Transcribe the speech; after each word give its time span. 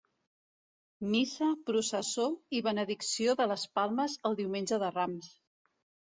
Missa, 1.09 1.49
processó 1.67 2.25
i 2.59 2.61
benedicció 2.67 3.35
de 3.41 3.47
les 3.51 3.65
palmes 3.81 4.15
el 4.31 4.39
Diumenge 4.39 4.81
de 4.85 4.89
Rams. 4.97 5.29